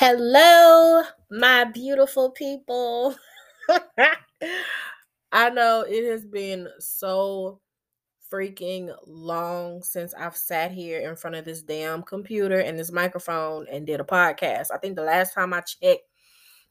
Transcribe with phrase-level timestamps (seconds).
[0.00, 3.16] Hello, my beautiful people.
[5.32, 7.58] I know it has been so
[8.32, 13.66] freaking long since I've sat here in front of this damn computer and this microphone
[13.68, 14.68] and did a podcast.
[14.72, 16.04] I think the last time I checked,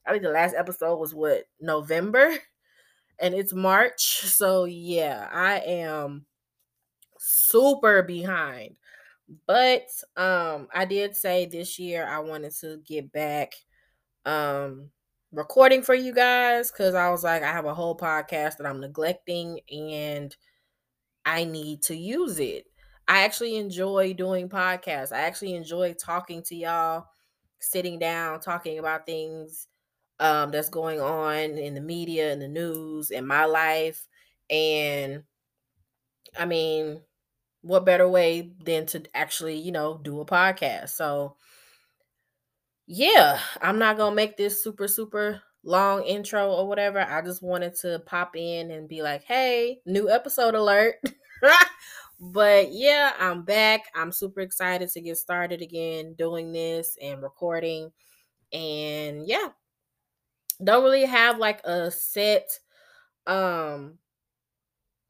[0.05, 2.33] I think the last episode was what, November?
[3.19, 4.19] And it's March.
[4.19, 6.25] So, yeah, I am
[7.19, 8.77] super behind.
[9.45, 13.53] But um I did say this year I wanted to get back
[14.25, 14.91] um
[15.31, 18.79] recording for you guys cuz I was like I have a whole podcast that I'm
[18.81, 20.35] neglecting and
[21.25, 22.65] I need to use it.
[23.07, 25.11] I actually enjoy doing podcasts.
[25.13, 27.05] I actually enjoy talking to y'all,
[27.59, 29.67] sitting down, talking about things
[30.19, 34.07] um that's going on in the media and the news in my life
[34.49, 35.23] and
[36.37, 37.01] I mean
[37.61, 40.89] what better way than to actually, you know, do a podcast.
[40.89, 41.35] So,
[42.85, 46.99] yeah, I'm not going to make this super, super long intro or whatever.
[46.99, 50.95] I just wanted to pop in and be like, hey, new episode alert.
[52.19, 53.85] but yeah, I'm back.
[53.93, 57.91] I'm super excited to get started again doing this and recording.
[58.53, 59.49] And yeah,
[60.63, 62.49] don't really have like a set
[63.27, 63.97] um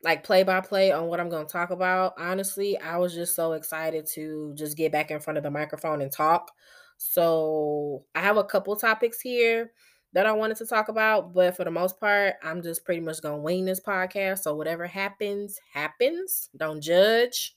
[0.04, 2.14] like play by play on what I'm going to talk about.
[2.18, 6.02] Honestly, I was just so excited to just get back in front of the microphone
[6.02, 6.52] and talk.
[6.98, 9.72] So, I have a couple topics here
[10.14, 13.22] that I wanted to talk about, but for the most part, I'm just pretty much
[13.22, 14.40] going to wing this podcast.
[14.40, 16.50] So, whatever happens, happens.
[16.58, 17.56] Don't judge,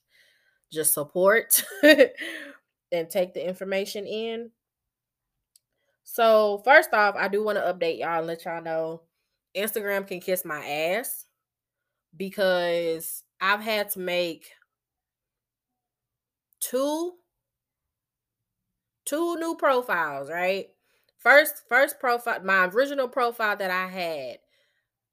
[0.72, 4.50] just support and take the information in.
[6.04, 9.02] So, first off, I do want to update y'all and let y'all know
[9.56, 11.26] Instagram can kiss my ass
[12.16, 14.50] because I've had to make
[16.60, 17.14] two
[19.04, 20.68] two new profiles, right?
[21.18, 24.38] First first profile, my original profile that I had.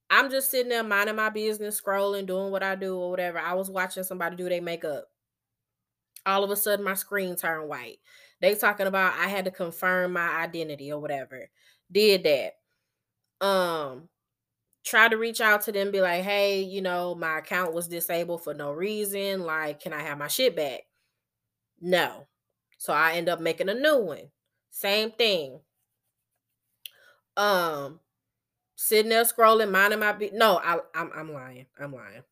[0.09, 3.39] I'm just sitting there minding my business, scrolling, doing what I do or whatever.
[3.39, 5.05] I was watching somebody do their makeup.
[6.25, 7.99] All of a sudden my screen turned white.
[8.39, 11.49] They talking about I had to confirm my identity or whatever.
[11.91, 13.45] Did that.
[13.45, 14.09] Um
[14.87, 18.43] try to reach out to them, be like, hey, you know, my account was disabled
[18.43, 19.41] for no reason.
[19.41, 20.81] Like, can I have my shit back?
[21.81, 22.27] No.
[22.77, 24.31] So I end up making a new one.
[24.71, 25.59] Same thing.
[27.35, 27.99] Um,
[28.75, 31.65] sitting there scrolling, minding my be no, I, I'm I'm lying.
[31.79, 32.23] I'm lying.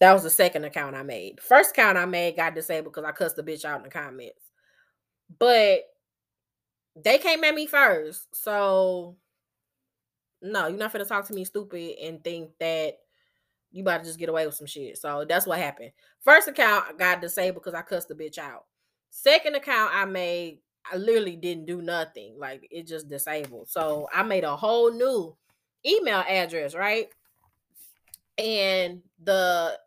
[0.00, 1.40] That was the second account I made.
[1.40, 4.40] First account I made got disabled because I cussed the bitch out in the comments.
[5.38, 5.80] But
[6.96, 8.34] they came at me first.
[8.34, 9.16] So
[10.42, 12.98] no, you're not gonna talk to me stupid and think that
[13.72, 14.98] you about to just get away with some shit.
[14.98, 15.92] So that's what happened.
[16.22, 18.64] First account I got disabled because I cussed the bitch out.
[19.10, 20.58] Second account I made,
[20.90, 22.36] I literally didn't do nothing.
[22.38, 23.68] Like it just disabled.
[23.68, 25.36] So I made a whole new
[25.86, 27.08] email address, right?
[28.38, 29.78] And the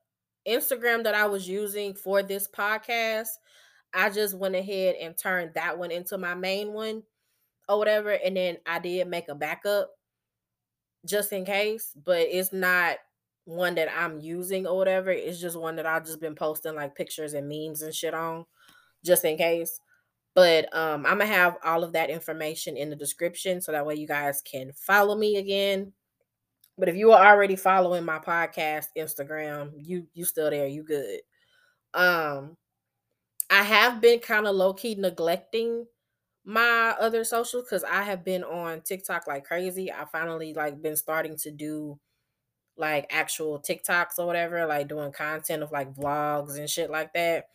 [0.48, 3.30] Instagram that I was using for this podcast,
[3.94, 7.04] I just went ahead and turned that one into my main one
[7.68, 8.12] or whatever.
[8.12, 9.90] And then I did make a backup
[11.06, 12.98] just in case, but it's not
[13.46, 15.12] one that I'm using or whatever.
[15.12, 18.46] It's just one that I've just been posting like pictures and memes and shit on
[19.04, 19.80] just in case.
[20.36, 23.96] But um, I'm gonna have all of that information in the description so that way
[23.96, 25.94] you guys can follow me again.
[26.78, 31.20] But if you are already following my podcast Instagram, you you still there, you good.
[31.94, 32.58] Um
[33.50, 35.86] I have been kind of low key neglecting
[36.46, 39.92] my other socials because I have been on TikTok like crazy.
[39.92, 42.00] I finally like been starting to do
[42.78, 47.46] like actual TikToks or whatever, like doing content of like vlogs and shit like that,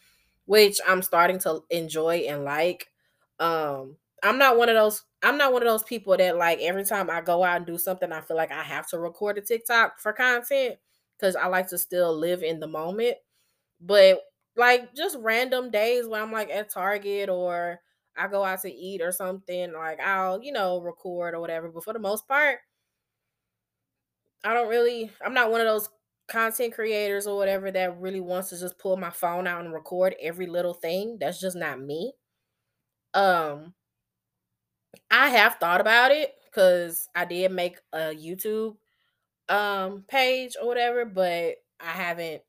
[0.46, 2.88] which I'm starting to enjoy and like.
[3.40, 6.84] Um, I'm not one of those I'm not one of those people that like every
[6.84, 9.40] time I go out and do something, I feel like I have to record a
[9.40, 10.76] TikTok for content
[11.18, 13.16] because I like to still live in the moment.
[13.80, 14.20] But
[14.56, 17.80] like just random days where I'm like at Target or
[18.18, 21.70] I go out to eat or something, like I'll, you know, record or whatever.
[21.70, 22.60] But for the most part,
[24.44, 25.88] I don't really, I'm not one of those
[26.28, 30.14] content creators or whatever that really wants to just pull my phone out and record
[30.20, 31.18] every little thing.
[31.18, 32.12] That's just not me.
[33.14, 33.74] Um,
[35.10, 38.76] I have thought about it because I did make a YouTube
[39.48, 42.42] um page or whatever, but I haven't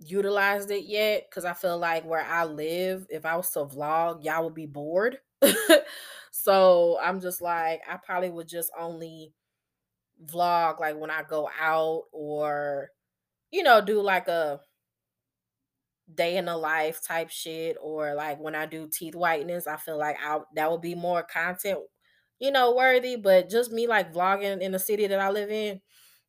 [0.00, 4.24] utilized it yet because I feel like where I live, if I was to vlog,
[4.24, 5.18] y'all would be bored.
[6.32, 9.34] so I'm just like, I probably would just only
[10.24, 12.90] vlog like when I go out or,
[13.50, 14.60] you know, do like a
[16.12, 19.98] day in the life type shit or like when I do teeth whiteness, I feel
[19.98, 21.78] like I that would be more content,
[22.38, 23.16] you know, worthy.
[23.16, 25.80] But just me like vlogging in the city that I live in,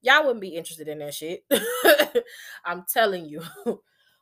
[0.01, 1.43] y'all wouldn't be interested in that shit.
[2.65, 3.43] I'm telling you.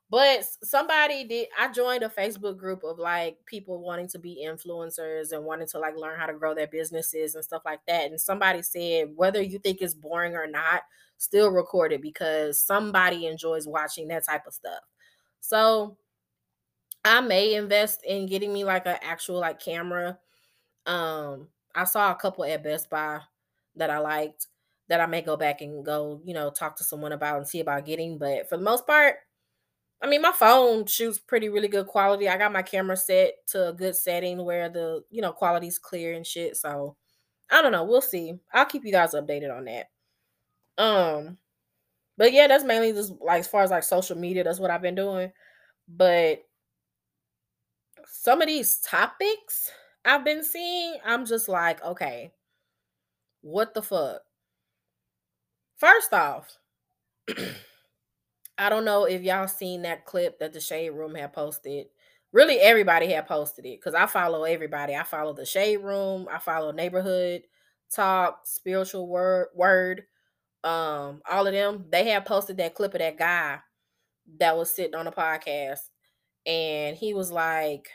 [0.09, 5.31] but somebody did I joined a Facebook group of like people wanting to be influencers
[5.31, 8.09] and wanting to like learn how to grow their businesses and stuff like that.
[8.09, 10.81] And somebody said whether you think it's boring or not,
[11.17, 14.81] still record it because somebody enjoys watching that type of stuff.
[15.41, 15.97] So
[17.05, 20.17] I may invest in getting me like an actual like camera.
[20.85, 23.21] Um I saw a couple at Best Buy
[23.75, 24.47] that I liked
[24.89, 27.59] that I may go back and go, you know, talk to someone about and see
[27.59, 28.17] about getting.
[28.17, 29.15] But for the most part,
[30.01, 32.27] I mean, my phone shoots pretty really good quality.
[32.27, 36.13] I got my camera set to a good setting where the, you know, quality's clear
[36.13, 36.57] and shit.
[36.57, 36.95] So
[37.51, 37.83] I don't know.
[37.83, 38.33] We'll see.
[38.53, 39.89] I'll keep you guys updated on that.
[40.77, 41.37] Um,
[42.17, 44.81] but yeah, that's mainly just like as far as like social media, that's what I've
[44.81, 45.31] been doing.
[45.87, 46.43] But
[48.05, 49.69] some of these topics
[50.05, 52.31] I've been seeing, I'm just like, okay,
[53.41, 54.21] what the fuck?
[55.79, 56.57] First off,
[58.57, 61.87] I don't know if y'all seen that clip that the Shade Room had posted.
[62.33, 64.93] Really, everybody had posted it because I follow everybody.
[64.93, 66.27] I follow the Shade Room.
[66.29, 67.43] I follow Neighborhood
[67.95, 70.03] Talk, Spiritual Word, Word.
[70.65, 71.85] Um, all of them.
[71.89, 73.59] They had posted that clip of that guy
[74.37, 75.79] that was sitting on a podcast,
[76.45, 77.87] and he was like,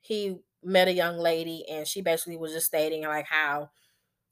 [0.00, 3.70] he met a young lady, and she basically was just stating like how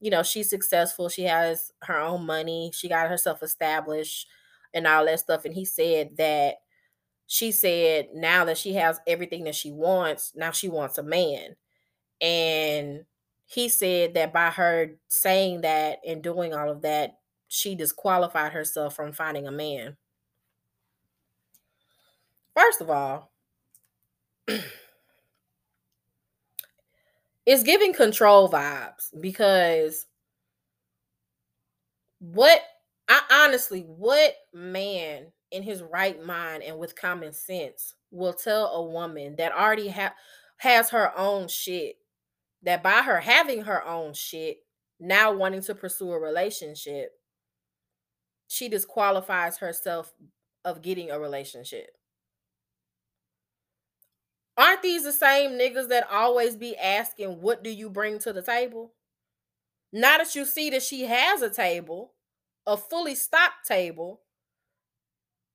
[0.00, 1.08] you know, she's successful.
[1.08, 2.70] She has her own money.
[2.74, 4.28] She got herself established
[4.72, 5.44] and all that stuff.
[5.44, 6.56] And he said that
[7.26, 11.56] she said now that she has everything that she wants, now she wants a man.
[12.20, 13.04] And
[13.46, 17.18] he said that by her saying that and doing all of that,
[17.48, 19.96] she disqualified herself from finding a man.
[22.54, 23.32] First of all,
[27.48, 30.04] it's giving control vibes because
[32.18, 32.60] what
[33.08, 38.84] I honestly, what man in his right mind and with common sense will tell a
[38.84, 40.12] woman that already have
[40.58, 41.96] has her own shit
[42.64, 44.58] that by her having her own shit,
[45.00, 47.12] now wanting to pursue a relationship,
[48.48, 50.12] she disqualifies herself
[50.66, 51.88] of getting a relationship.
[54.58, 58.42] Aren't these the same niggas that always be asking, What do you bring to the
[58.42, 58.92] table?
[59.92, 62.14] Now that you see that she has a table,
[62.66, 64.20] a fully stocked table,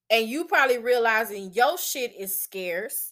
[0.09, 3.11] and you probably realizing your shit is scarce.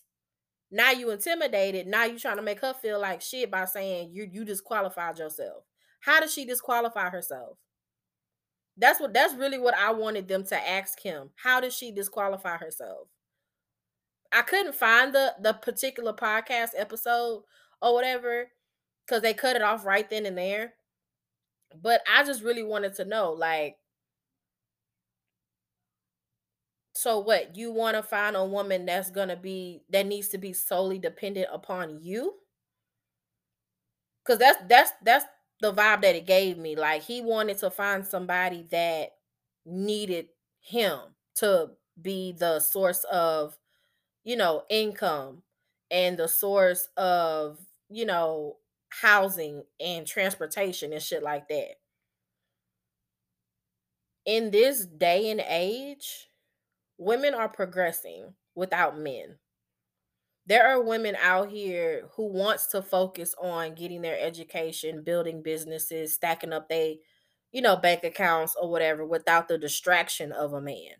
[0.71, 1.87] Now you intimidated.
[1.87, 5.65] Now you trying to make her feel like shit by saying you you disqualified yourself.
[5.99, 7.57] How does she disqualify herself?
[8.77, 11.31] That's what that's really what I wanted them to ask him.
[11.35, 13.09] How does she disqualify herself?
[14.31, 17.43] I couldn't find the the particular podcast episode
[17.81, 18.51] or whatever
[19.05, 20.73] because they cut it off right then and there.
[21.75, 23.77] But I just really wanted to know, like,
[26.93, 30.53] so what you want to find a woman that's gonna be that needs to be
[30.53, 32.35] solely dependent upon you?
[34.23, 35.25] Because that's that's that's
[35.61, 36.75] the vibe that it gave me.
[36.75, 39.11] Like he wanted to find somebody that
[39.65, 40.27] needed
[40.61, 40.99] him
[41.35, 41.71] to
[42.01, 43.57] be the source of,
[44.23, 45.43] you know, income
[45.89, 47.59] and the source of,
[47.89, 48.57] you know,
[48.89, 51.75] housing and transportation and shit like that.
[54.25, 56.29] In this day and age,
[56.97, 59.39] women are progressing without men
[60.45, 66.13] there are women out here who wants to focus on getting their education building businesses
[66.13, 66.99] stacking up they
[67.51, 70.95] you know bank accounts or whatever without the distraction of a man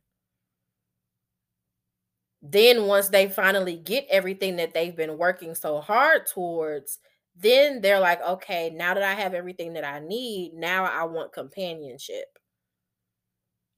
[2.42, 7.00] then once they finally get everything that they've been working so hard towards
[7.36, 11.34] then they're like okay now that i have everything that i need now i want
[11.34, 12.40] companionship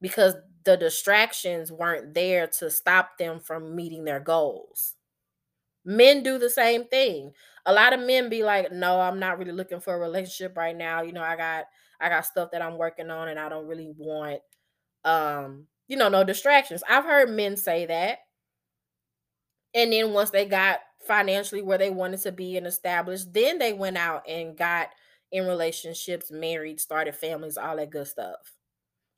[0.01, 4.96] because the distractions weren't there to stop them from meeting their goals
[5.86, 7.32] Men do the same thing.
[7.65, 10.75] A lot of men be like, "No, I'm not really looking for a relationship right
[10.75, 11.01] now.
[11.01, 11.65] You know, I got
[12.00, 14.41] I got stuff that I'm working on and I don't really want
[15.05, 18.20] um, you know, no distractions." I've heard men say that.
[19.73, 23.73] And then once they got financially where they wanted to be and established, then they
[23.73, 24.89] went out and got
[25.31, 28.37] in relationships, married, started families, all that good stuff.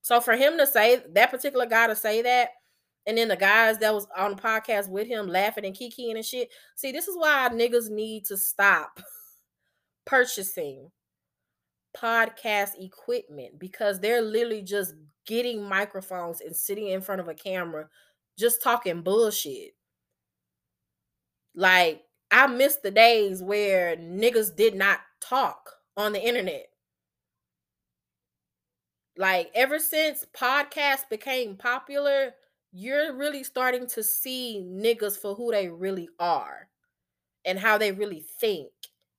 [0.01, 2.49] So for him to say that particular guy to say that,
[3.05, 6.25] and then the guys that was on the podcast with him laughing and kikiing and
[6.25, 6.49] shit.
[6.75, 8.99] See, this is why niggas need to stop
[10.05, 10.89] purchasing
[11.95, 14.95] podcast equipment because they're literally just
[15.27, 17.87] getting microphones and sitting in front of a camera
[18.37, 19.74] just talking bullshit.
[21.55, 26.67] Like, I miss the days where niggas did not talk on the internet.
[29.17, 32.33] Like, ever since podcasts became popular,
[32.73, 36.67] you're really starting to see niggas for who they really are
[37.45, 38.71] and how they really think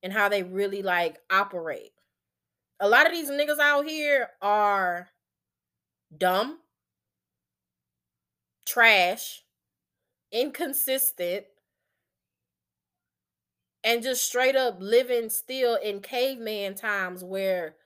[0.03, 1.93] and how they really like operate.
[2.79, 5.09] A lot of these niggas out here are
[6.15, 6.59] dumb,
[8.65, 9.43] trash,
[10.31, 11.45] inconsistent,
[13.87, 17.77] and just straight up living still in caveman times where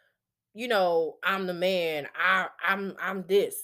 [0.53, 3.55] you know i'm the man i i'm i'm this.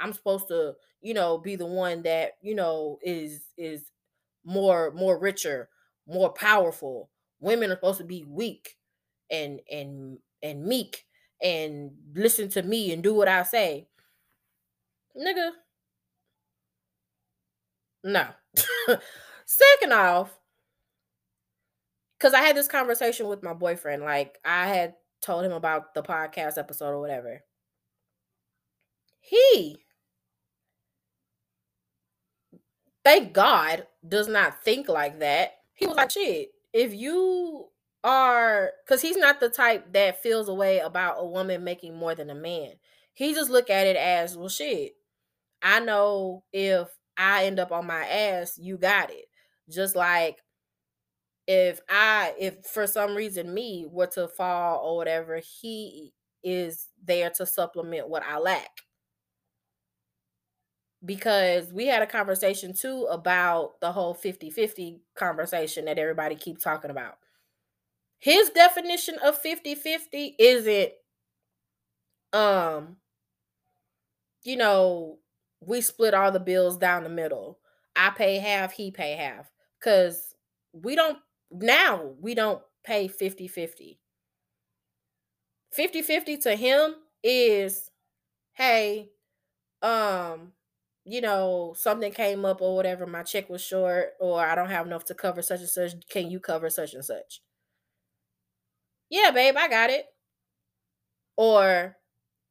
[0.00, 3.84] I'm supposed to you know be the one that you know is is
[4.44, 5.68] more more richer
[6.08, 7.10] more powerful.
[7.40, 8.76] Women are supposed to be weak
[9.30, 11.04] and and and meek
[11.42, 13.88] and listen to me and do what i say.
[15.16, 15.52] Nigga.
[18.04, 18.26] No.
[19.46, 20.38] Second off
[22.22, 26.02] because i had this conversation with my boyfriend like i had told him about the
[26.02, 27.42] podcast episode or whatever
[29.20, 29.84] he
[33.04, 35.52] thank God, does not think like that.
[35.74, 37.68] He was like, shit, if you
[38.04, 42.14] are, because he's not the type that feels a way about a woman making more
[42.14, 42.72] than a man.
[43.14, 44.92] He just look at it as, well, shit,
[45.62, 49.26] I know if I end up on my ass, you got it.
[49.70, 50.38] Just like
[51.46, 57.30] if I, if for some reason me were to fall or whatever, he is there
[57.30, 58.70] to supplement what I lack
[61.04, 66.90] because we had a conversation too about the whole 50-50 conversation that everybody keeps talking
[66.90, 67.18] about.
[68.20, 70.92] His definition of 50-50 isn't
[72.32, 72.96] um
[74.44, 75.18] you know,
[75.60, 77.58] we split all the bills down the middle.
[77.94, 80.34] I pay half, he pay half cuz
[80.72, 81.18] we don't
[81.52, 83.98] now we don't pay 50-50.
[85.70, 87.90] 50-50 to him is
[88.54, 89.10] hey,
[89.82, 90.52] um
[91.04, 94.86] you know, something came up or whatever, my check was short, or I don't have
[94.86, 95.92] enough to cover such and such.
[96.10, 97.42] Can you cover such and such?
[99.10, 100.06] Yeah, babe, I got it.
[101.36, 101.96] Or,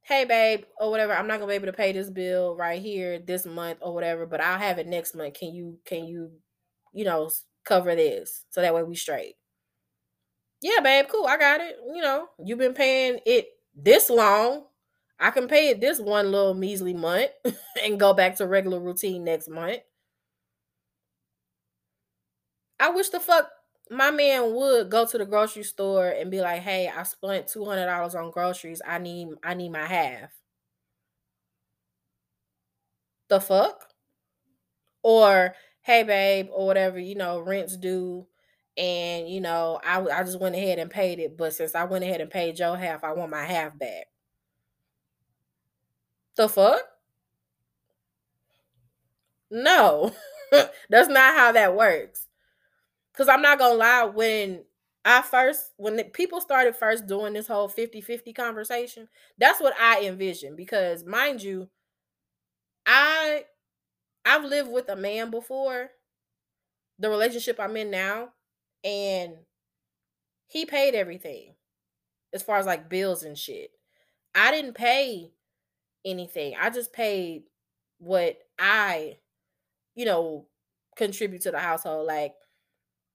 [0.04, 3.20] hey, babe, or whatever, I'm not gonna be able to pay this bill right here
[3.20, 5.36] this month or whatever, but I'll have it next month.
[5.36, 6.32] Can you, can you,
[6.94, 7.30] you know,
[7.66, 9.36] cover this so that way we straight?
[10.62, 11.78] Yeah, babe, cool, I got it.
[11.94, 14.66] You know, you've been paying it this long.
[15.20, 17.32] I can pay it this one little measly month
[17.84, 19.80] and go back to regular routine next month.
[22.80, 23.50] I wish the fuck
[23.90, 27.66] my man would go to the grocery store and be like, "Hey, I spent two
[27.66, 28.82] hundred dollars on groceries.
[28.86, 30.32] I need, I need my half."
[33.30, 33.90] The fuck?
[35.04, 37.00] Or, hey, babe, or whatever.
[37.00, 38.28] You know, rent's due,
[38.78, 41.38] and you know, I I just went ahead and paid it.
[41.38, 44.08] But since I went ahead and paid your half, I want my half back.
[46.36, 46.82] The fuck?
[49.50, 50.14] No,
[50.90, 52.28] that's not how that works.
[53.16, 54.64] Cause I'm not gonna lie, when
[55.06, 60.04] I first when the, people started first doing this whole 50-50 conversation, that's what I
[60.06, 61.70] envisioned because mind you,
[62.86, 63.46] I
[64.26, 65.90] I've lived with a man before,
[67.00, 68.30] the relationship I'm in now,
[68.84, 69.34] and
[70.48, 71.56] he paid everything
[72.34, 73.72] as far as like bills and shit.
[74.36, 75.32] I didn't pay
[76.06, 76.56] anything.
[76.60, 77.44] I just paid
[78.00, 79.18] what I,
[79.96, 80.48] you know,
[80.96, 82.08] contribute to the household.
[82.08, 82.34] Like,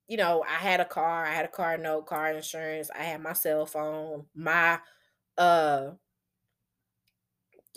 [0.09, 3.23] you know, I had a car, I had a car note, car insurance, I had
[3.23, 4.79] my cell phone, my
[5.39, 5.91] uh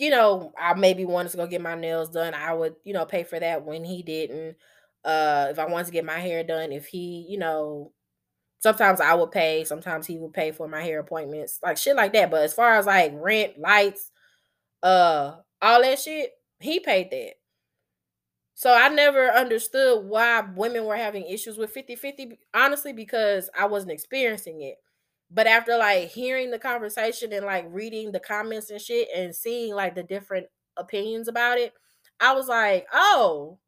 [0.00, 2.34] you know, I maybe wanted to go get my nails done.
[2.34, 4.56] I would, you know, pay for that when he didn't.
[5.04, 7.92] Uh if I wanted to get my hair done, if he, you know,
[8.60, 12.12] sometimes I would pay, sometimes he would pay for my hair appointments, like shit like
[12.14, 12.30] that.
[12.30, 14.10] But as far as like rent, lights,
[14.82, 17.34] uh, all that shit, he paid that.
[18.54, 23.92] So I never understood why women were having issues with 50-50, honestly, because I wasn't
[23.92, 24.76] experiencing it.
[25.30, 29.74] But after like hearing the conversation and like reading the comments and shit and seeing
[29.74, 30.46] like the different
[30.76, 31.72] opinions about it,
[32.18, 33.58] I was like, oh.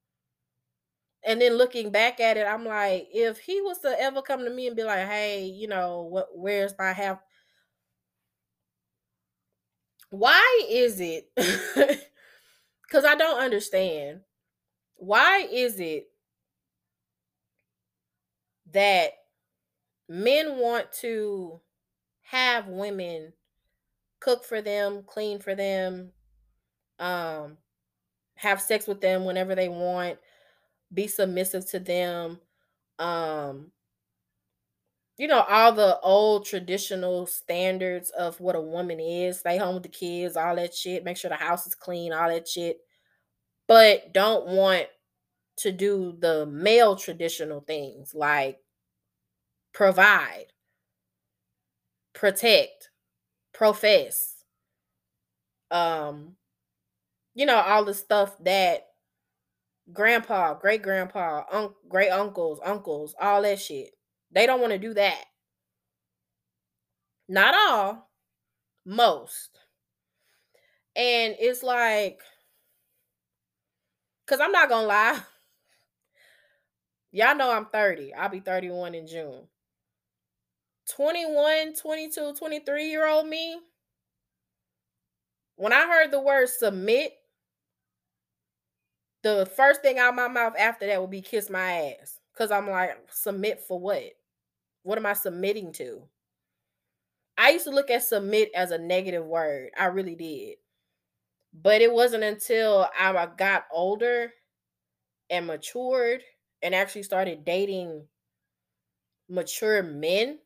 [1.24, 4.50] And then looking back at it, I'm like, if he was to ever come to
[4.50, 7.18] me and be like, hey, you know, what where's my half?
[10.10, 11.30] Why is it?
[12.88, 14.20] Because I don't understand.
[14.96, 16.08] Why is it
[18.72, 19.12] that
[20.12, 21.58] men want to
[22.20, 23.32] have women
[24.20, 26.12] cook for them, clean for them,
[26.98, 27.56] um,
[28.34, 30.18] have sex with them whenever they want,
[30.92, 32.38] be submissive to them,
[32.98, 33.72] um,
[35.16, 39.82] you know, all the old traditional standards of what a woman is, stay home with
[39.82, 42.80] the kids, all that shit, make sure the house is clean, all that shit,
[43.66, 44.86] but don't want
[45.56, 48.58] to do the male traditional things like
[49.72, 50.46] provide,
[52.14, 52.90] protect,
[53.54, 54.44] profess,
[55.70, 56.36] um,
[57.34, 58.86] you know, all the stuff that
[59.92, 63.90] grandpa, great grandpa, un- great uncles, uncles, all that shit.
[64.30, 65.24] They don't want to do that.
[67.28, 68.10] Not all,
[68.84, 69.50] most.
[70.94, 72.20] And it's like,
[74.26, 75.20] because I'm not going to lie.
[77.12, 78.14] Y'all know I'm 30.
[78.14, 79.46] I'll be 31 in June.
[80.94, 83.58] 21, 22, 23 year old me,
[85.56, 87.12] when I heard the word submit,
[89.22, 92.18] the first thing out of my mouth after that would be kiss my ass.
[92.36, 94.02] Cause I'm like, submit for what?
[94.82, 96.02] What am I submitting to?
[97.38, 99.70] I used to look at submit as a negative word.
[99.78, 100.56] I really did.
[101.54, 104.32] But it wasn't until I got older
[105.30, 106.22] and matured
[106.62, 108.06] and actually started dating
[109.28, 110.38] mature men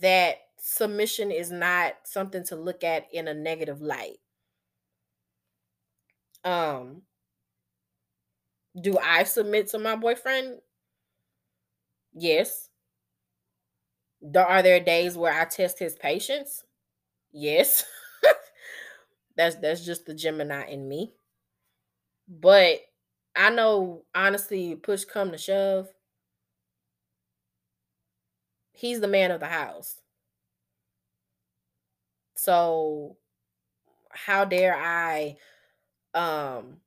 [0.00, 4.18] that submission is not something to look at in a negative light.
[6.44, 7.02] Um
[8.80, 10.60] do I submit to my boyfriend?
[12.14, 12.70] Yes.
[14.34, 16.64] Are there days where I test his patience?
[17.32, 17.84] Yes.
[19.36, 21.12] that's that's just the Gemini in me.
[22.28, 22.80] But
[23.34, 25.88] I know honestly, push come to shove,
[28.76, 30.00] he's the man of the house.
[32.34, 33.16] So
[34.10, 35.36] how dare I
[36.14, 36.78] um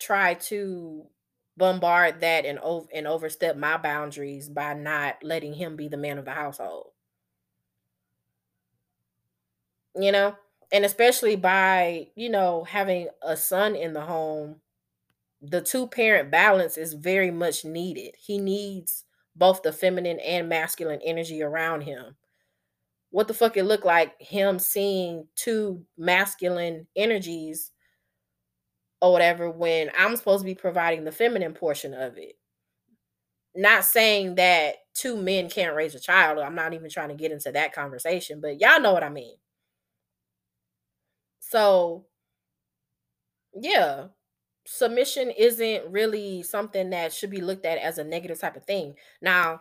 [0.00, 1.06] try to
[1.56, 6.18] bombard that and over and overstep my boundaries by not letting him be the man
[6.18, 6.90] of the household.
[9.96, 10.34] You know,
[10.72, 14.56] and especially by, you know, having a son in the home,
[15.40, 18.14] the two parent balance is very much needed.
[18.18, 19.04] He needs
[19.36, 22.16] both the feminine and masculine energy around him.
[23.10, 27.70] What the fuck it looked like him seeing two masculine energies
[29.00, 32.36] or whatever when I'm supposed to be providing the feminine portion of it.
[33.54, 36.38] Not saying that two men can't raise a child.
[36.38, 39.36] I'm not even trying to get into that conversation, but y'all know what I mean.
[41.40, 42.06] So,
[43.54, 44.06] yeah,
[44.66, 48.94] submission isn't really something that should be looked at as a negative type of thing.
[49.20, 49.60] Now,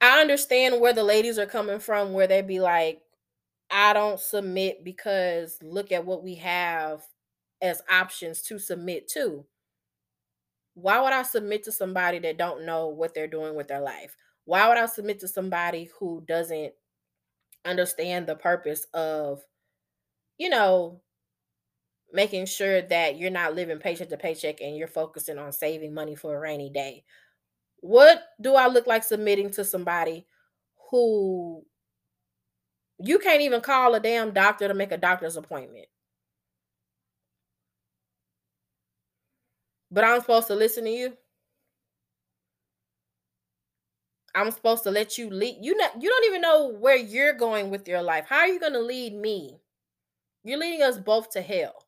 [0.00, 3.02] I understand where the ladies are coming from, where they'd be like,
[3.70, 7.02] I don't submit because look at what we have
[7.60, 9.44] as options to submit to.
[10.74, 14.14] Why would I submit to somebody that don't know what they're doing with their life?
[14.44, 16.74] Why would I submit to somebody who doesn't
[17.64, 19.42] understand the purpose of,
[20.38, 21.00] you know,
[22.16, 26.16] making sure that you're not living paycheck to paycheck and you're focusing on saving money
[26.16, 27.04] for a rainy day?
[27.80, 30.26] What do I look like submitting to somebody
[30.90, 31.62] who
[32.98, 35.88] you can't even call a damn doctor to make a doctor's appointment?
[39.90, 41.12] But I'm supposed to listen to you.
[44.34, 45.58] I'm supposed to let you lead.
[45.60, 48.24] You know, you don't even know where you're going with your life.
[48.26, 49.60] How are you going to lead me?
[50.44, 51.85] You're leading us both to hell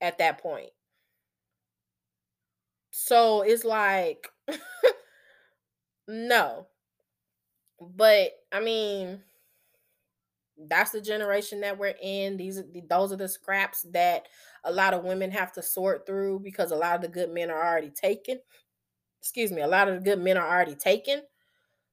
[0.00, 0.70] at that point.
[2.90, 4.28] So it's like,
[6.08, 6.66] no.
[7.80, 9.22] But I mean,
[10.68, 12.36] that's the generation that we're in.
[12.36, 14.26] These are those are the scraps that
[14.64, 17.50] a lot of women have to sort through because a lot of the good men
[17.50, 18.38] are already taken.
[19.20, 21.22] Excuse me, a lot of the good men are already taken.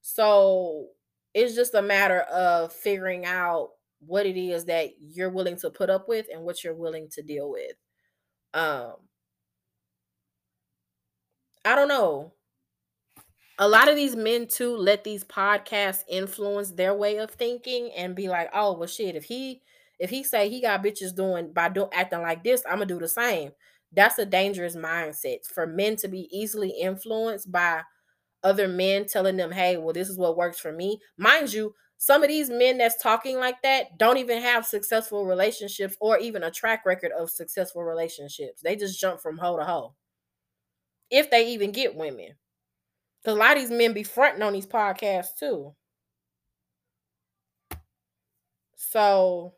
[0.01, 0.89] So
[1.33, 5.89] it's just a matter of figuring out what it is that you're willing to put
[5.89, 7.73] up with and what you're willing to deal with.
[8.53, 8.95] Um
[11.65, 12.33] I don't know.
[13.59, 18.15] A lot of these men too let these podcasts influence their way of thinking and
[18.15, 19.61] be like, "Oh, well shit, if he
[19.99, 22.99] if he say he got bitches doing by doing acting like this, I'm to do
[22.99, 23.51] the same."
[23.91, 27.83] That's a dangerous mindset for men to be easily influenced by
[28.43, 32.23] other men telling them, "Hey, well this is what works for me." Mind you, some
[32.23, 36.51] of these men that's talking like that don't even have successful relationships or even a
[36.51, 38.61] track record of successful relationships.
[38.61, 39.95] They just jump from hoe to hoe
[41.09, 42.29] if they even get women.
[43.23, 45.75] Because a lot of these men be fronting on these podcasts too.
[48.75, 49.55] So,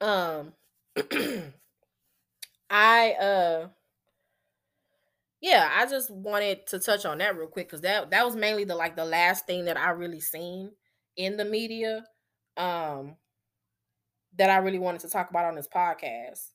[0.00, 0.52] um,
[2.70, 3.68] I uh,
[5.40, 8.64] yeah, I just wanted to touch on that real quick because that that was mainly
[8.64, 10.72] the like the last thing that I really seen
[11.16, 12.04] in the media,
[12.58, 13.16] um,
[14.36, 16.48] that I really wanted to talk about on this podcast.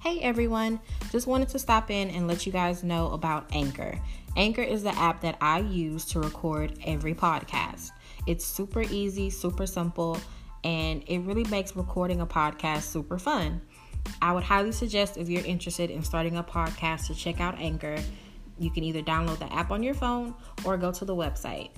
[0.00, 3.98] Hey everyone, just wanted to stop in and let you guys know about Anchor.
[4.36, 7.90] Anchor is the app that I use to record every podcast.
[8.26, 10.18] It's super easy, super simple,
[10.64, 13.60] and it really makes recording a podcast super fun.
[14.20, 17.96] I would highly suggest if you're interested in starting a podcast to check out Anchor.
[18.58, 21.70] You can either download the app on your phone or go to the website.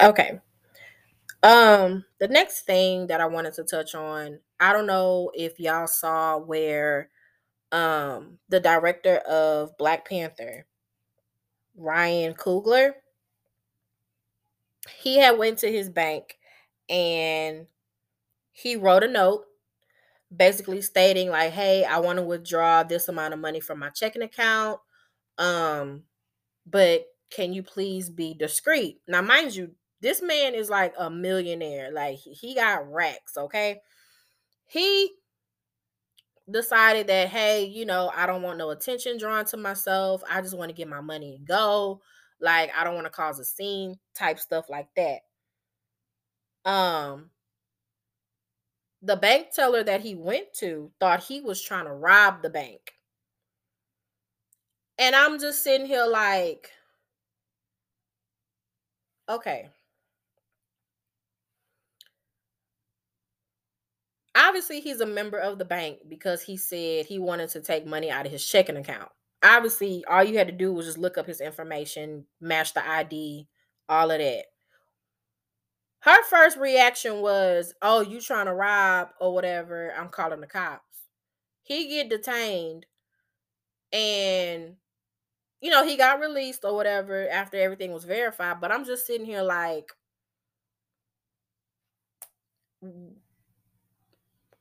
[0.00, 0.40] Okay.
[1.42, 5.88] Um, the next thing that I wanted to touch on, I don't know if y'all
[5.88, 7.10] saw where
[7.72, 10.66] um the director of Black Panther,
[11.76, 12.94] Ryan Coogler,
[15.00, 16.38] he had went to his bank
[16.88, 17.66] and
[18.52, 19.44] he wrote a note
[20.34, 24.22] basically stating like, "Hey, I want to withdraw this amount of money from my checking
[24.22, 24.80] account.
[25.38, 26.04] Um,
[26.66, 31.92] but can you please be discreet?" Now, mind you, this man is like a millionaire.
[31.92, 33.82] Like he got racks, okay?
[34.66, 35.12] He
[36.50, 40.22] decided that, hey, you know, I don't want no attention drawn to myself.
[40.28, 42.00] I just want to get my money and go.
[42.40, 45.20] Like, I don't want to cause a scene type stuff like that.
[46.64, 47.30] Um,
[49.02, 52.92] the bank teller that he went to thought he was trying to rob the bank.
[54.98, 56.70] And I'm just sitting here like,
[59.28, 59.70] okay.
[64.36, 68.10] Obviously he's a member of the bank because he said he wanted to take money
[68.10, 69.10] out of his checking account.
[69.42, 73.48] Obviously, all you had to do was just look up his information, match the ID,
[73.88, 74.44] all of that.
[76.00, 79.92] Her first reaction was, "Oh, you trying to rob or whatever?
[79.94, 81.06] I'm calling the cops."
[81.62, 82.86] He get detained
[83.92, 84.76] and
[85.60, 89.26] you know, he got released or whatever after everything was verified, but I'm just sitting
[89.26, 89.92] here like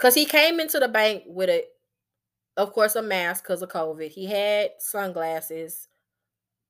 [0.01, 1.63] because he came into the bank with a,
[2.57, 4.09] of course, a mask because of COVID.
[4.09, 5.89] He had sunglasses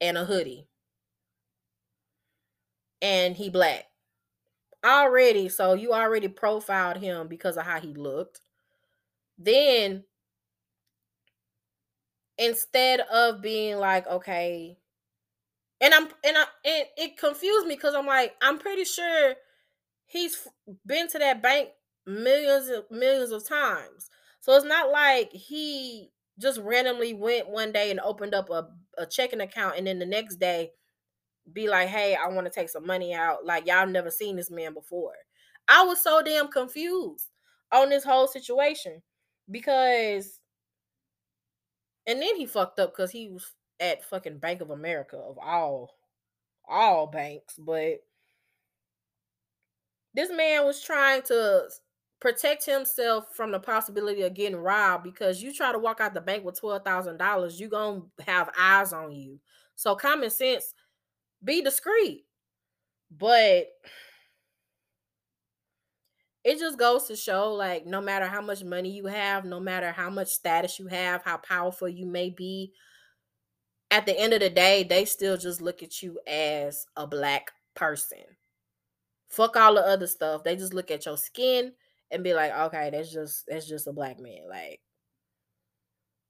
[0.02, 0.68] and a hoodie,
[3.02, 3.86] and he black
[4.84, 5.48] already.
[5.48, 8.42] So you already profiled him because of how he looked.
[9.38, 10.04] Then
[12.38, 14.78] instead of being like, okay,
[15.80, 19.36] and I'm and I and it confused me because I'm like, I'm pretty sure
[20.06, 20.46] he's
[20.86, 21.70] been to that bank
[22.12, 24.10] millions of millions of times.
[24.40, 29.06] So it's not like he just randomly went one day and opened up a, a
[29.06, 30.72] checking account and then the next day
[31.52, 33.46] be like, hey, I want to take some money out.
[33.46, 35.14] Like y'all never seen this man before.
[35.68, 37.28] I was so damn confused
[37.72, 39.02] on this whole situation
[39.50, 40.40] because
[42.08, 45.96] and then he fucked up because he was at fucking Bank of America of all
[46.68, 48.00] all banks, but
[50.14, 51.68] this man was trying to
[52.22, 56.22] protect himself from the possibility of getting robbed because you try to walk out the
[56.22, 59.40] bank with $12,000, you're going to have eyes on you.
[59.76, 60.74] So common sense,
[61.44, 62.26] be discreet.
[63.10, 63.68] But
[66.44, 69.92] it just goes to show like no matter how much money you have, no matter
[69.92, 72.72] how much status you have, how powerful you may be,
[73.90, 77.52] at the end of the day, they still just look at you as a black
[77.76, 78.20] person.
[79.28, 80.44] Fuck all the other stuff.
[80.44, 81.74] They just look at your skin
[82.12, 84.50] and be like, okay, that's just that's just a black man.
[84.50, 84.80] Like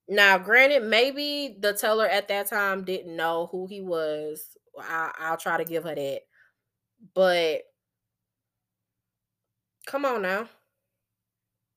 [0.08, 4.58] now, granted, maybe the teller at that time didn't know who he was.
[4.80, 6.22] I, I'll try to give her that.
[7.14, 7.62] But
[9.86, 10.50] come on now.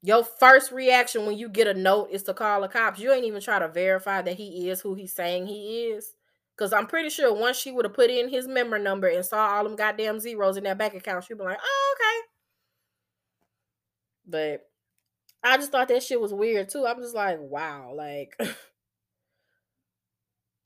[0.03, 3.01] Your first reaction when you get a note is to call the cops.
[3.01, 6.13] You ain't even try to verify that he is who he's saying he is.
[6.57, 9.49] Because I'm pretty sure once she would have put in his member number and saw
[9.49, 12.34] all them goddamn zeros in that bank account, she'd be like, oh, okay.
[14.27, 14.67] But
[15.43, 16.87] I just thought that shit was weird too.
[16.87, 18.35] I'm just like, wow, like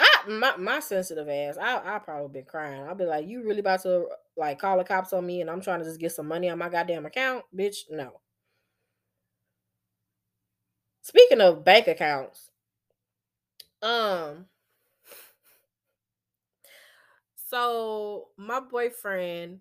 [0.00, 2.82] I my, my sensitive ass, I I probably been crying.
[2.82, 5.60] I'll be like, you really about to like call the cops on me and I'm
[5.60, 7.44] trying to just get some money on my goddamn account?
[7.56, 8.20] Bitch, no.
[11.02, 12.50] Speaking of bank accounts,
[13.82, 14.46] um,
[17.46, 19.60] so my boyfriend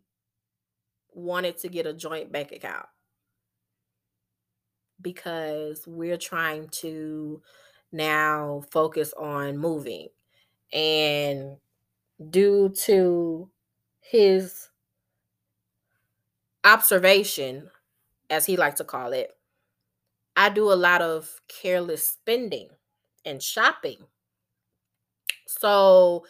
[1.14, 2.86] wanted to get a joint bank account
[5.02, 7.42] because we're trying to
[7.92, 10.08] now focus on moving.
[10.74, 11.58] And
[12.32, 13.50] due to
[14.02, 14.70] his
[16.64, 17.70] observation,
[18.30, 19.32] as he likes to call it,
[20.38, 22.70] I do a lot of careless spending
[23.26, 24.08] and shopping.
[25.48, 26.26] So,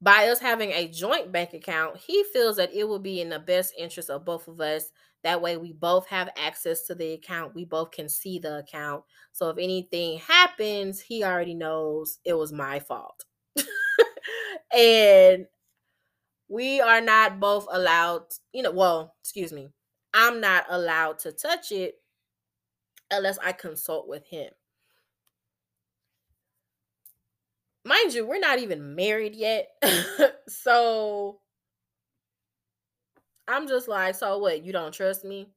[0.00, 3.38] by us having a joint bank account, he feels that it will be in the
[3.38, 4.92] best interest of both of us.
[5.24, 7.54] That way, we both have access to the account.
[7.54, 9.04] We both can see the account.
[9.32, 13.24] So, if anything happens, he already knows it was my fault.
[14.72, 15.46] and
[16.48, 19.68] we are not both allowed, you know, well, excuse me,
[20.14, 21.96] I'm not allowed to touch it
[23.10, 24.50] unless I consult with him.
[27.84, 29.68] Mind you, we're not even married yet.
[30.48, 31.40] so
[33.48, 34.64] I'm just like, so what?
[34.64, 35.48] You don't trust me?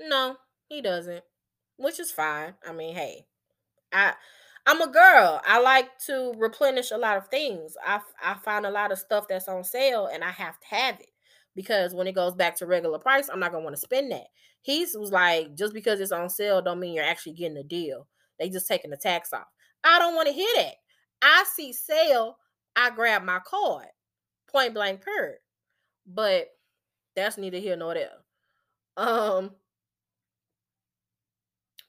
[0.00, 0.36] No,
[0.68, 1.24] he doesn't,
[1.76, 2.54] which is fine.
[2.66, 3.26] I mean, hey,
[3.92, 4.14] I
[4.66, 5.40] I'm a girl.
[5.46, 7.76] I like to replenish a lot of things.
[7.84, 11.00] I I find a lot of stuff that's on sale and I have to have
[11.00, 11.10] it
[11.54, 14.26] because when it goes back to regular price, I'm not gonna want to spend that.
[14.62, 18.08] He was like, just because it's on sale don't mean you're actually getting a deal.
[18.38, 19.46] They just taking the tax off.
[19.84, 20.74] I don't want to hear that.
[21.22, 22.36] I see sale,
[22.74, 23.86] I grab my card.
[24.50, 25.38] Point blank period.
[26.06, 26.48] But
[27.16, 28.10] that's neither here nor there.
[28.96, 29.50] Um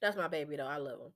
[0.01, 0.67] that's my baby though.
[0.67, 1.13] I love him.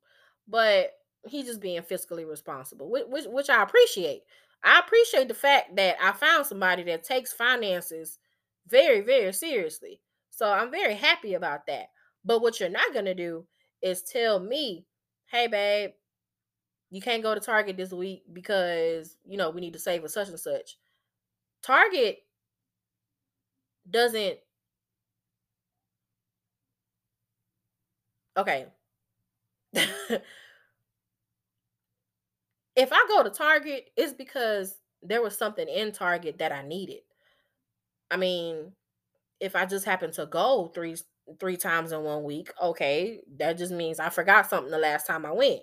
[0.48, 0.92] But
[1.28, 4.22] he's just being fiscally responsible, which, which, I appreciate.
[4.64, 8.20] I appreciate the fact that I found somebody that takes finances
[8.68, 10.02] very, very seriously.
[10.30, 11.88] So I'm very happy about that.
[12.24, 13.46] But what you're not to do
[13.82, 14.86] is tell me,
[15.32, 15.92] hey, babe,
[16.92, 20.08] you can't go to Target this week because, you know, we need to save for
[20.10, 20.78] such and such.
[21.64, 22.18] Target
[23.90, 24.40] doesn't.
[28.38, 28.68] Okay.
[29.74, 30.22] if
[32.78, 37.00] I go to Target, it's because there was something in Target that I needed.
[38.10, 38.74] I mean,
[39.40, 40.98] if I just happen to go three
[41.40, 45.26] three times in one week, okay, that just means I forgot something the last time
[45.26, 45.62] I went.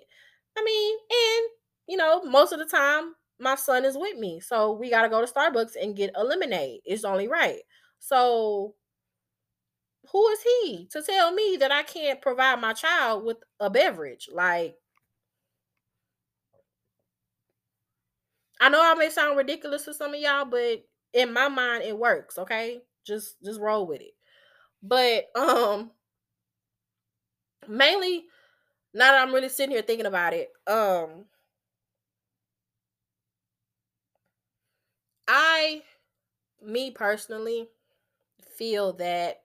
[0.57, 1.49] I mean, and
[1.87, 4.39] you know, most of the time my son is with me.
[4.41, 6.81] So we got to go to Starbucks and get a lemonade.
[6.85, 7.59] It's only right.
[7.99, 8.75] So
[10.11, 14.29] who is he to tell me that I can't provide my child with a beverage?
[14.31, 14.75] Like
[18.59, 20.83] I know I may sound ridiculous to some of y'all, but
[21.13, 24.13] in my mind it works okay just just roll with it
[24.83, 25.91] but um
[27.67, 28.25] mainly
[28.93, 31.25] now that i'm really sitting here thinking about it um
[35.27, 35.81] i
[36.61, 37.69] me personally
[38.59, 39.41] feel that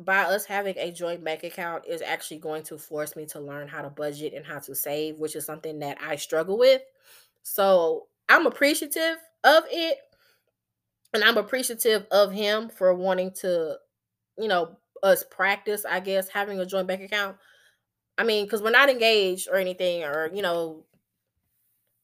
[0.00, 3.66] by us having a joint bank account is actually going to force me to learn
[3.66, 6.82] how to budget and how to save which is something that i struggle with
[7.42, 9.98] so I'm appreciative of it.
[11.14, 13.78] And I'm appreciative of him for wanting to,
[14.36, 17.36] you know, us practice, I guess, having a joint bank account.
[18.18, 20.84] I mean, because we're not engaged or anything, or you know,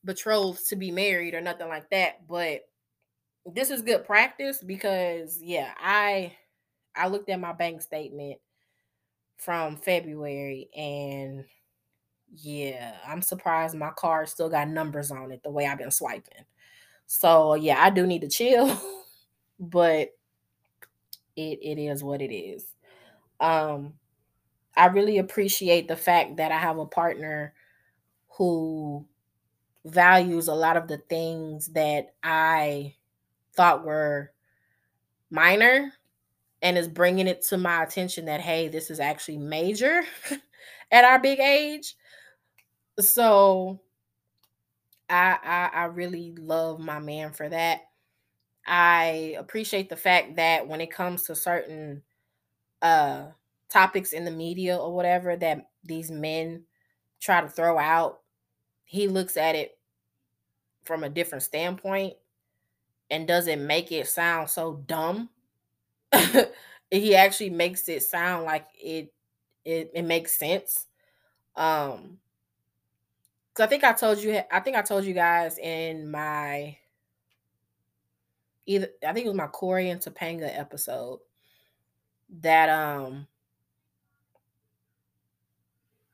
[0.05, 2.27] betrothed to be married or nothing like that.
[2.27, 2.63] But
[3.47, 6.33] this is good practice because yeah, I
[6.97, 8.39] I looked at my bank statement
[9.37, 11.45] from February and
[12.35, 16.45] yeah, I'm surprised my card still got numbers on it the way I've been swiping.
[17.07, 18.81] So yeah, I do need to chill,
[19.61, 20.11] but
[21.37, 22.67] it it is what it is.
[23.41, 23.95] Um
[24.77, 27.55] I really appreciate the fact that I have a partner
[28.39, 29.07] who
[29.85, 32.95] values a lot of the things that I
[33.57, 34.33] thought were
[35.31, 35.93] minor
[36.63, 40.03] and is bringing it to my attention that hey this is actually major
[40.91, 41.97] at our big age.
[43.01, 43.81] So
[45.11, 47.83] I, I i really love my man for that.
[48.67, 52.03] I appreciate the fact that when it comes to certain
[52.81, 53.27] uh
[53.69, 56.63] topics in the media or whatever that these men
[57.21, 58.21] try to throw out
[58.85, 59.79] he looks at it
[60.85, 62.15] from a different standpoint
[63.11, 65.29] and doesn't make it sound so dumb
[66.91, 69.13] he actually makes it sound like it
[69.65, 70.87] it, it makes sense.
[71.57, 72.19] Um
[73.53, 76.77] because i think i told you i think i told you guys in my
[78.67, 81.21] either i think it was my cory and topanga episode
[82.41, 83.27] that um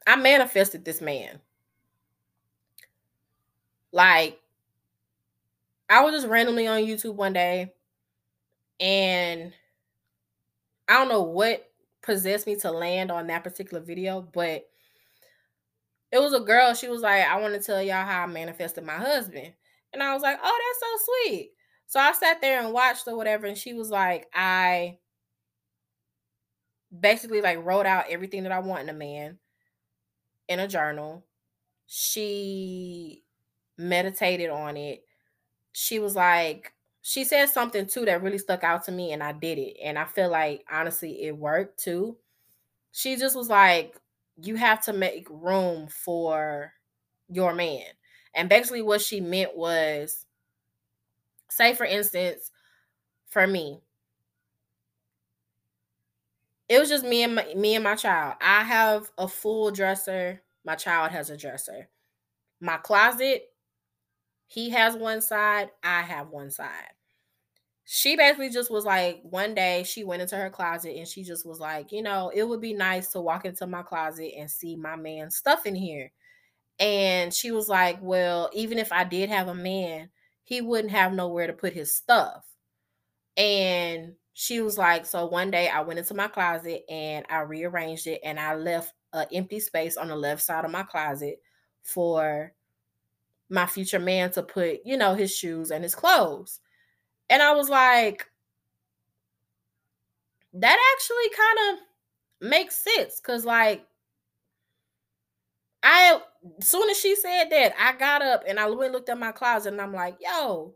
[0.06, 1.40] i manifested this man.
[3.92, 4.40] Like
[5.90, 7.70] i was just randomly on youtube one day
[8.80, 9.52] and
[10.88, 11.70] I don't know what
[12.02, 14.64] possessed me to land on that particular video, but
[16.10, 16.74] it was a girl.
[16.74, 19.52] She was like, I want to tell y'all how I manifested my husband.
[19.92, 21.52] And I was like, oh, that's so sweet.
[21.86, 23.46] So I sat there and watched or whatever.
[23.46, 24.98] And she was like, I
[26.98, 29.38] basically like wrote out everything that I want in a man
[30.48, 31.24] in a journal.
[31.86, 33.22] She
[33.78, 35.04] meditated on it.
[35.72, 39.32] She was like, she said something too that really stuck out to me and I
[39.32, 39.76] did it.
[39.82, 42.16] And I feel like honestly it worked too.
[42.92, 43.96] She just was like,
[44.36, 46.72] you have to make room for
[47.28, 47.84] your man.
[48.34, 50.26] And basically what she meant was
[51.50, 52.50] say for instance,
[53.28, 53.80] for me,
[56.68, 58.34] it was just me and my, me and my child.
[58.40, 60.42] I have a full dresser.
[60.64, 61.88] My child has a dresser.
[62.60, 63.49] My closet
[64.50, 66.88] he has one side, I have one side.
[67.84, 71.46] She basically just was like, one day she went into her closet and she just
[71.46, 74.74] was like, you know, it would be nice to walk into my closet and see
[74.74, 76.10] my man's stuff in here.
[76.80, 80.10] And she was like, well, even if I did have a man,
[80.42, 82.44] he wouldn't have nowhere to put his stuff.
[83.36, 88.08] And she was like, so one day I went into my closet and I rearranged
[88.08, 91.36] it and I left an empty space on the left side of my closet
[91.84, 92.52] for
[93.50, 96.60] my future man to put, you know, his shoes and his clothes.
[97.30, 98.26] And I was like,
[100.54, 101.78] that actually kind
[102.42, 103.86] of makes sense because, like,
[105.82, 106.20] I,
[106.60, 109.72] soon as she said that, I got up and I went looked at my closet
[109.72, 110.74] and I'm like, yo,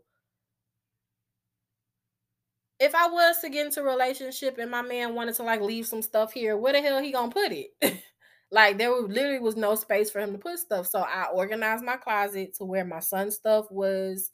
[2.79, 5.87] if I was to get into a relationship and my man wanted to like leave
[5.87, 7.71] some stuff here, where the hell he gonna put it?
[8.51, 10.87] Like there literally was no space for him to put stuff.
[10.87, 14.31] So I organized my closet to where my son's stuff was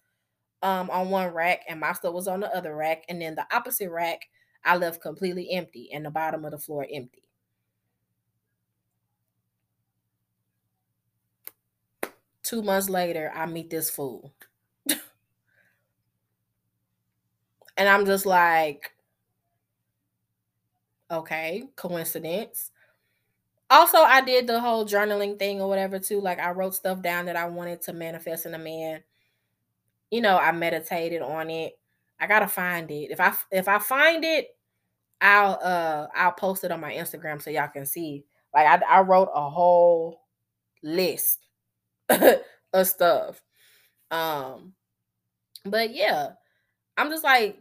[0.63, 3.03] um on one rack and my stuff was on the other rack.
[3.09, 4.29] And then the opposite rack
[4.63, 7.23] I left completely empty and the bottom of the floor empty.
[12.43, 14.31] Two months later, I meet this fool.
[14.89, 14.99] and
[17.77, 18.91] I'm just like,
[21.09, 22.71] okay, coincidence
[23.71, 26.21] also i did the whole journaling thing or whatever too.
[26.21, 29.01] Like i wrote stuff down that i wanted to manifest in a man.
[30.11, 31.73] You know i meditated on it.
[32.19, 33.11] I gotta find it.
[33.11, 34.49] If i if i find it
[35.21, 38.25] i'll uh i'll post it on my instagram so y'all can see.
[38.53, 40.21] Like i, I wrote a whole
[40.83, 41.39] list
[42.09, 43.41] of stuff.
[44.11, 44.73] Um
[45.65, 46.29] but yeah
[46.97, 47.57] i'm just like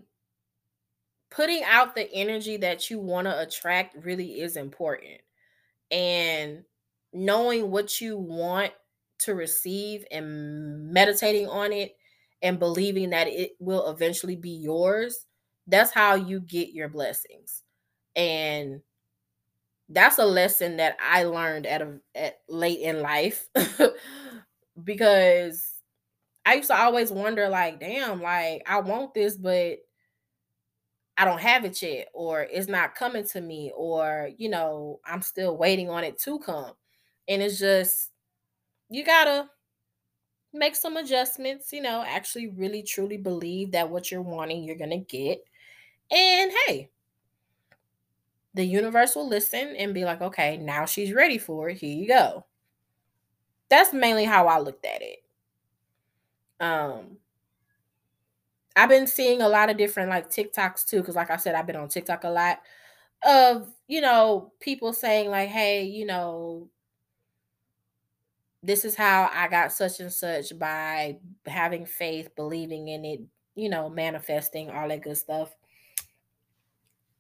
[1.30, 5.20] putting out the energy that you want to attract really is important
[5.90, 6.64] and
[7.12, 8.72] knowing what you want
[9.20, 11.96] to receive and meditating on it
[12.42, 15.26] and believing that it will eventually be yours
[15.66, 17.62] that's how you get your blessings.
[18.16, 18.80] And
[19.88, 23.48] that's a lesson that i learned at a at late in life
[24.84, 25.72] because
[26.46, 29.78] i used to always wonder like damn like i want this but
[31.20, 35.20] I don't have it yet, or it's not coming to me, or you know, I'm
[35.20, 36.72] still waiting on it to come.
[37.28, 38.08] And it's just,
[38.88, 39.50] you gotta
[40.54, 44.96] make some adjustments, you know, actually really truly believe that what you're wanting, you're gonna
[44.96, 45.44] get.
[46.10, 46.88] And hey,
[48.54, 51.76] the universe will listen and be like, okay, now she's ready for it.
[51.76, 52.46] Here you go.
[53.68, 55.18] That's mainly how I looked at it.
[56.60, 57.18] Um,
[58.76, 61.66] I've been seeing a lot of different like TikToks too, because like I said, I've
[61.66, 62.60] been on TikTok a lot
[63.26, 66.68] of you know people saying like, hey, you know,
[68.62, 73.20] this is how I got such and such by having faith, believing in it,
[73.54, 75.54] you know, manifesting all that good stuff.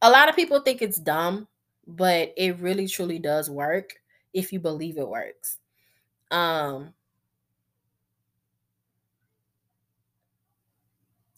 [0.02, 1.48] A lot of people think it's dumb,
[1.86, 3.94] but it really truly does work
[4.32, 5.58] if you believe it works.
[6.30, 6.94] Um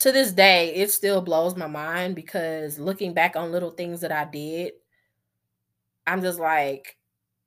[0.02, 4.10] to this day, it still blows my mind because looking back on little things that
[4.10, 4.72] I did,
[6.08, 6.96] I'm just like,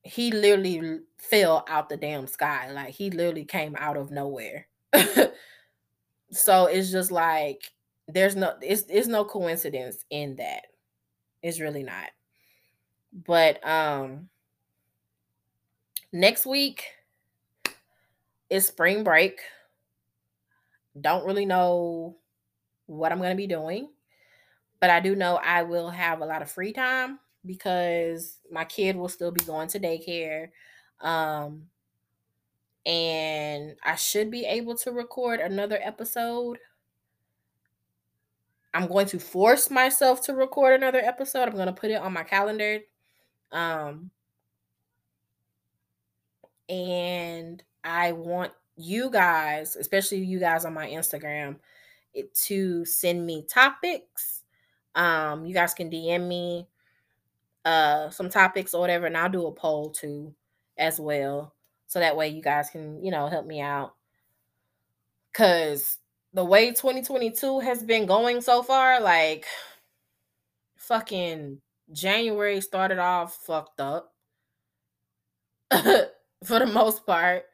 [0.03, 2.71] he literally fell out the damn sky.
[2.71, 4.67] Like he literally came out of nowhere.
[6.31, 7.73] so it's just like
[8.07, 10.67] there's no it's it's no coincidence in that.
[11.43, 12.11] It's really not.
[13.11, 14.29] But um
[16.13, 16.85] next week
[18.49, 19.39] is spring break.
[21.01, 22.15] Don't really know
[22.85, 23.89] what I'm going to be doing.
[24.79, 28.95] But I do know I will have a lot of free time because my kid
[28.95, 30.49] will still be going to daycare.
[31.01, 31.63] Um,
[32.85, 36.59] and I should be able to record another episode.
[38.73, 41.47] I'm going to force myself to record another episode.
[41.47, 42.79] I'm going to put it on my calendar.
[43.51, 44.11] Um,
[46.67, 51.57] and I want you guys, especially you guys on my Instagram,
[52.33, 54.43] to send me topics.
[54.95, 56.67] Um, you guys can DM me
[57.65, 60.33] uh some topics or whatever, and I'll do a poll too
[60.77, 61.53] as well.
[61.87, 63.95] So that way you guys can, you know, help me out.
[65.33, 65.97] Cause
[66.33, 69.45] the way 2022 has been going so far, like
[70.77, 71.59] fucking
[71.91, 74.13] January started off fucked up
[75.71, 77.45] for the most part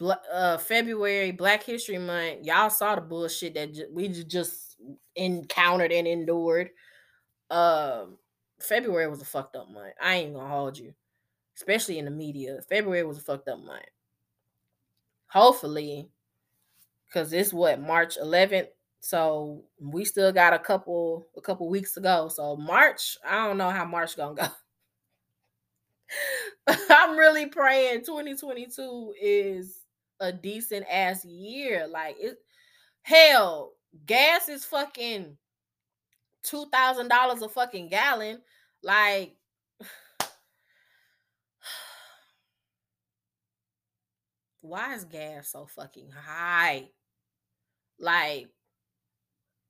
[0.00, 4.76] uh, February, Black History Month, y'all saw the bullshit that we just
[5.16, 6.70] encountered and endured.
[7.50, 8.16] Um,
[8.60, 9.94] February was a fucked up month.
[10.00, 10.94] I ain't gonna hold you,
[11.56, 12.58] especially in the media.
[12.68, 13.84] February was a fucked up month.
[15.28, 16.08] Hopefully,
[17.06, 18.68] because it's what March 11th,
[19.00, 22.28] so we still got a couple a couple weeks to go.
[22.28, 24.46] So March, I don't know how March gonna go.
[26.90, 29.80] I'm really praying 2022 is
[30.20, 31.86] a decent ass year.
[31.86, 32.38] Like it
[33.02, 33.72] hell,
[34.06, 35.36] gas is fucking
[36.42, 38.40] two thousand dollars a fucking gallon.
[38.82, 39.36] Like
[44.60, 46.88] why is gas so fucking high?
[47.98, 48.48] Like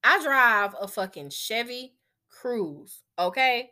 [0.03, 1.95] I drive a fucking Chevy
[2.31, 3.71] Cruze, okay?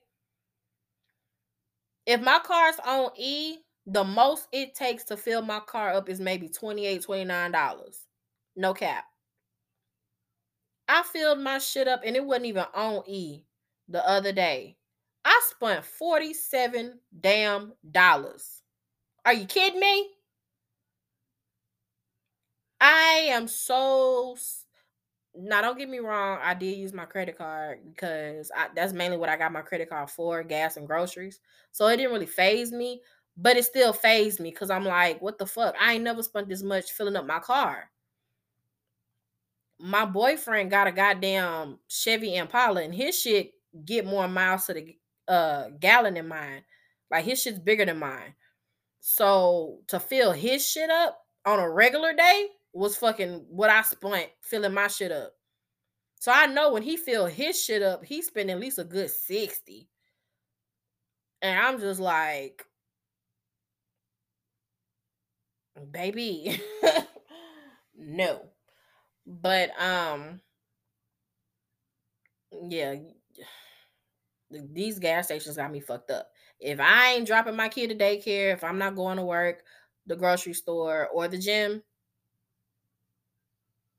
[2.07, 3.59] If my car's on E,
[3.91, 7.99] the most it takes to fill my car up is maybe 28 $29.
[8.57, 9.05] No cap.
[10.87, 13.45] I filled my shit up and it wasn't even on E
[13.89, 14.77] the other day.
[15.25, 18.63] I spent 47 damn dollars.
[19.25, 20.11] Are you kidding me?
[22.81, 24.37] I am so
[25.35, 29.17] now don't get me wrong, I did use my credit card because I, that's mainly
[29.17, 31.41] what I got my credit card for, gas and groceries.
[31.71, 33.03] So it didn't really faze me,
[33.41, 35.77] but it still fazed me because I'm like, what the fuck?
[35.81, 37.89] I ain't never spent this much filling up my car.
[39.79, 43.53] My boyfriend got a goddamn Chevy Impala, and his shit
[43.85, 44.97] get more miles to the
[45.29, 46.65] uh gallon than mine.
[47.13, 48.35] Like his shit's bigger than mine.
[49.01, 54.31] So to fill his shit up on a regular day was fucking what I spent
[54.41, 55.33] filling my shit up.
[56.19, 59.11] So I know when he fill his shit up, he spent at least a good
[59.11, 59.89] 60.
[61.41, 62.67] And I'm just like,
[65.79, 66.61] baby.
[68.01, 68.43] No.
[69.27, 70.41] But um
[72.69, 72.95] yeah
[74.51, 76.31] these gas stations got me fucked up.
[76.61, 79.63] If i ain't dropping my kid to daycare if i'm not going to work
[80.07, 81.83] the grocery store or the gym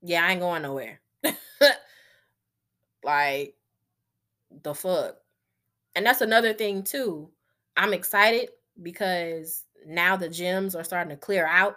[0.02, 1.02] yeah i ain't going nowhere.
[3.04, 3.56] Like
[4.64, 5.16] the fuck.
[5.96, 7.30] And that's another thing too.
[7.78, 8.50] I'm excited
[8.82, 11.76] because now the gyms are starting to clear out.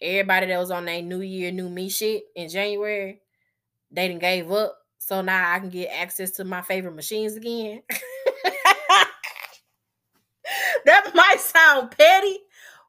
[0.00, 3.20] Everybody that was on their New Year, New Me shit in January,
[3.90, 4.76] they didn't gave up.
[4.98, 7.82] So now I can get access to my favorite machines again.
[10.84, 12.38] that might sound petty,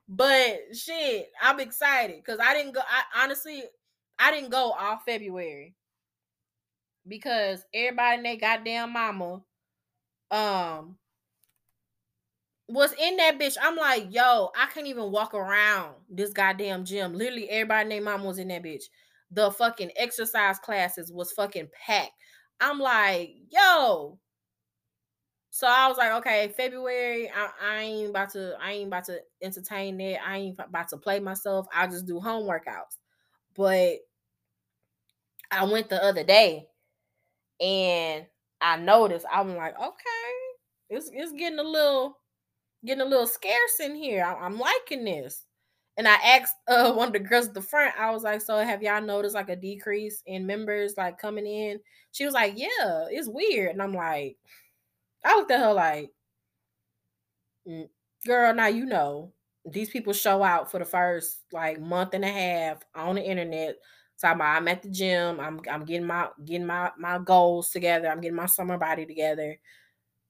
[0.07, 2.81] But shit, I'm excited because I didn't go.
[2.81, 3.63] I honestly,
[4.19, 5.75] I didn't go all February
[7.07, 9.41] because everybody and their goddamn mama,
[10.31, 10.97] um,
[12.71, 13.57] was in that bitch.
[13.61, 17.13] I'm like, yo, I can't even walk around this goddamn gym.
[17.13, 18.85] Literally, everybody named mom was in that bitch.
[19.31, 22.11] The fucking exercise classes was fucking packed.
[22.61, 24.17] I'm like, yo.
[25.49, 29.19] So I was like, okay, February, I, I ain't about to, I ain't about to
[29.41, 30.25] entertain that.
[30.25, 31.67] I ain't about to play myself.
[31.73, 32.97] I'll just do home workouts.
[33.53, 33.97] But
[35.51, 36.67] I went the other day
[37.59, 38.25] and
[38.61, 40.33] I noticed I'm like, okay,
[40.89, 42.20] it's it's getting a little
[42.85, 44.23] getting a little scarce in here.
[44.23, 45.45] I, am liking this.
[45.97, 48.57] And I asked uh, one of the girls at the front, I was like, So
[48.57, 51.79] have y'all noticed like a decrease in members like coming in?
[52.11, 53.71] She was like, Yeah, it's weird.
[53.71, 54.37] And I'm like,
[55.25, 56.09] I looked at her like,
[57.67, 57.87] mm,
[58.25, 59.33] Girl, now you know,
[59.65, 63.75] these people show out for the first like month and a half on the internet.
[64.19, 68.07] Talking about I'm at the gym, I'm I'm getting my getting my my goals together,
[68.07, 69.57] I'm getting my summer body together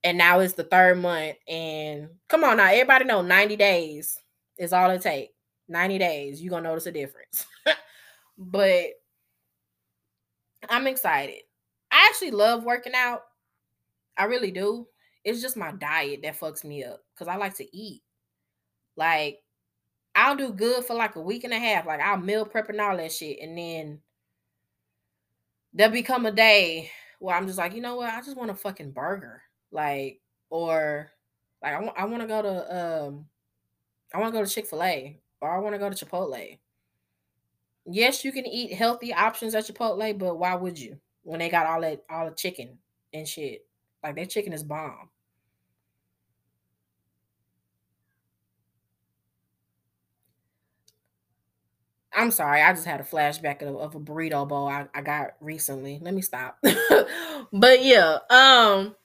[0.04, 1.38] and now it's the third month.
[1.47, 4.20] And come on now, everybody know 90 days
[4.58, 5.34] is all it takes.
[5.68, 7.45] 90 days, you're gonna notice a difference.
[8.38, 8.88] but
[10.70, 11.41] I'm excited.
[11.91, 13.22] I actually love working out.
[14.18, 14.88] I really do.
[15.24, 18.02] It's just my diet that fucks me up because I like to eat.
[18.97, 19.39] Like,
[20.16, 21.86] I'll do good for like a week and a half.
[21.86, 23.39] Like, I'll meal prep and all that shit.
[23.41, 23.99] And then
[25.74, 28.14] there'll become a day where I'm just like, you know what?
[28.14, 29.41] I just want a fucking burger
[29.72, 31.09] like or
[31.61, 33.26] like I want I want to go to um
[34.13, 36.59] I want to go to Chick-fil-A or I want to go to Chipotle.
[37.86, 41.65] Yes, you can eat healthy options at Chipotle, but why would you when they got
[41.65, 42.78] all that all the chicken
[43.13, 43.65] and shit?
[44.03, 45.09] Like their chicken is bomb.
[52.13, 55.32] I'm sorry, I just had a flashback of, of a burrito bowl I, I got
[55.39, 55.99] recently.
[56.01, 56.57] Let me stop.
[57.53, 58.95] but yeah, um,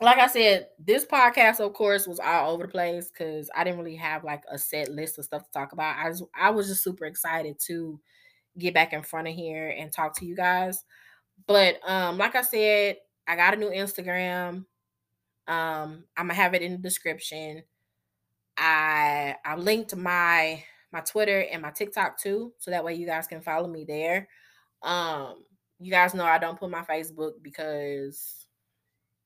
[0.00, 3.78] like I said, this podcast, of course, was all over the place because I didn't
[3.78, 5.96] really have like a set list of stuff to talk about.
[5.96, 8.00] I was I was just super excited to
[8.58, 10.84] get back in front of here and talk to you guys.
[11.46, 12.96] But um, like I said,
[13.28, 14.64] I got a new Instagram.
[15.46, 17.62] Um, I'm gonna have it in the description.
[18.56, 23.26] I I linked my my Twitter and my TikTok too, so that way you guys
[23.26, 24.28] can follow me there.
[24.82, 25.44] Um,
[25.78, 28.39] you guys know I don't put my Facebook because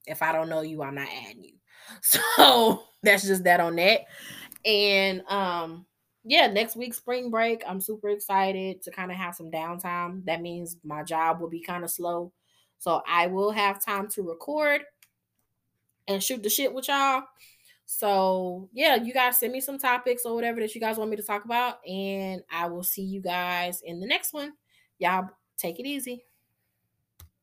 [0.06, 1.54] if I don't know you, I'm not adding you.
[2.00, 4.02] So that's just that on that.
[4.64, 5.84] And um,
[6.24, 7.62] yeah, next week spring break.
[7.68, 10.24] I'm super excited to kind of have some downtime.
[10.24, 12.32] That means my job will be kind of slow.
[12.78, 14.82] So I will have time to record
[16.08, 17.24] and shoot the shit with y'all.
[17.86, 21.16] So yeah, you guys send me some topics or whatever that you guys want me
[21.16, 24.54] to talk about, and I will see you guys in the next one.
[24.98, 25.28] Y'all
[25.58, 26.24] take it easy.